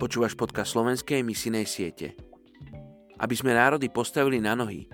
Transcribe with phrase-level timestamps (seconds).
[0.00, 2.18] Počúvaš podcast slovenskej misinej siete.
[3.20, 4.90] Aby sme národy postavili na nohy,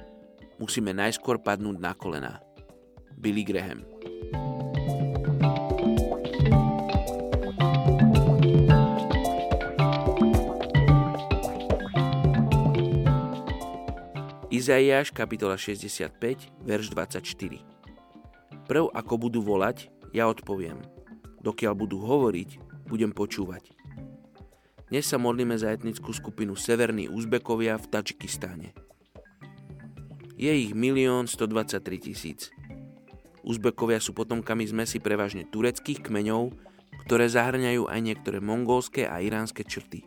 [0.61, 2.45] musíme najskôr padnúť na kolená.
[3.17, 3.81] Billy Graham
[14.53, 16.13] Izaiáš kapitola 65,
[16.61, 17.63] verš 24.
[18.69, 20.83] Prv ako budú volať, ja odpoviem–
[21.47, 22.59] Dokiaľ budú hovoriť,
[22.91, 23.71] budem počúvať.
[24.91, 28.75] Dnes sa modlíme za etnickú skupinu Severní Uzbekovia v Tadžikistáne.
[30.35, 32.51] Je ich 1 123 tisíc.
[33.47, 36.51] Uzbekovia sú potomkami zmesi prevažne tureckých kmeňov,
[37.07, 40.03] ktoré zahrňajú aj niektoré mongolské a iránske črty.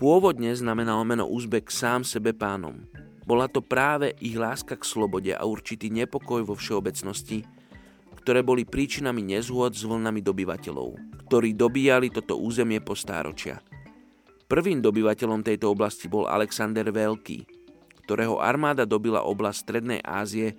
[0.00, 2.88] Pôvodne znamenalo meno Uzbek sám sebe pánom.
[3.28, 7.44] Bola to práve ich láska k slobode a určitý nepokoj vo všeobecnosti,
[8.30, 13.58] ktoré boli príčinami nezhôd s vlnami dobyvateľov, ktorí dobíjali toto územie po stáročia.
[14.46, 17.42] Prvým dobyvateľom tejto oblasti bol Alexander Veľký,
[18.06, 20.54] ktorého armáda dobila oblasť Strednej Ázie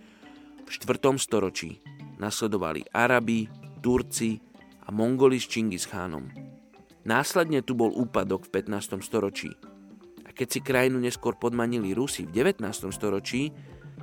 [0.67, 1.16] v 4.
[1.16, 1.80] storočí.
[2.19, 3.47] Nasledovali Arabi,
[3.80, 4.35] Turci
[4.83, 5.88] a Mongoli s Čingis
[7.08, 9.00] Následne tu bol úpadok v 15.
[9.00, 9.56] storočí.
[10.28, 12.67] A keď si krajinu neskôr podmanili Rusi v 19.
[12.91, 13.56] storočí,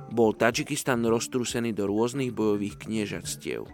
[0.09, 3.65] bol Tadžikistan roztrúsený do rôznych bojových kniežatstiev.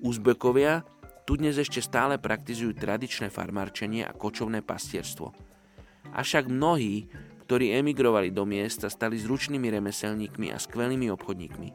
[0.00, 0.86] Uzbekovia
[1.26, 5.34] tu dnes ešte stále praktizujú tradičné farmarčenie a kočovné pastierstvo.
[6.14, 7.10] Avšak mnohí,
[7.50, 11.68] ktorí emigrovali do miesta, stali zručnými remeselníkmi a skvelými obchodníkmi.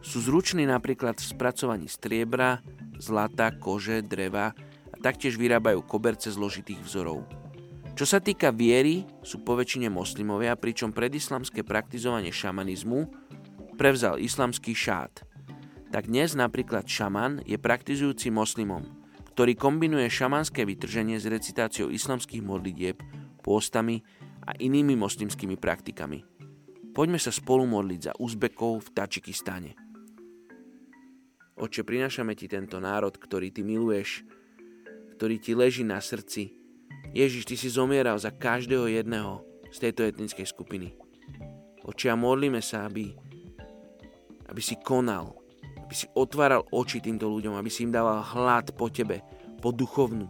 [0.00, 2.64] Sú zruční napríklad v spracovaní striebra,
[2.96, 4.56] zlata, kože, dreva
[4.88, 7.28] a taktiež vyrábajú koberce zložitých vzorov.
[7.98, 13.10] Čo sa týka viery, sú poväčšine moslimovia, pričom predislamské praktizovanie šamanizmu
[13.74, 15.18] prevzal islamský šát–
[15.88, 18.84] tak dnes napríklad šaman je praktizujúci moslimom,
[19.32, 23.00] ktorý kombinuje šamanské vytrženie s recitáciou islamských modlitieb,
[23.40, 24.04] pôstami
[24.44, 26.28] a inými moslimskými praktikami.
[26.92, 29.72] Poďme sa spolu modliť za Uzbekov v Tačikistáne.
[31.56, 34.28] Oče, prinášame ti tento národ, ktorý ty miluješ,
[35.16, 36.52] ktorý ti leží na srdci.
[37.16, 40.88] Ježiš, ty si zomieral za každého jedného z tejto etnickej skupiny.
[41.88, 43.16] Oče, a modlíme sa, aby,
[44.48, 45.32] aby si konal,
[45.88, 49.24] aby si otváral oči týmto ľuďom, aby si im dával hlad po tebe,
[49.64, 50.28] po duchovnú.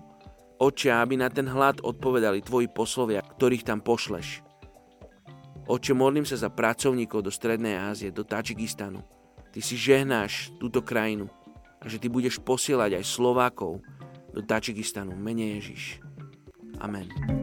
[0.59, 4.43] Oče, aby na ten hlad odpovedali tvoji poslovia, ktorých tam pošleš.
[5.67, 9.03] Oče, modlím sa za pracovníkov do Strednej Ázie, do Tadžikistanu.
[9.51, 11.27] Ty si žehnáš túto krajinu
[11.79, 13.83] a že ty budeš posielať aj Slovákov
[14.31, 15.15] do Tadžikistanu.
[15.15, 16.08] Mene Ježiš.
[16.81, 17.38] Amen.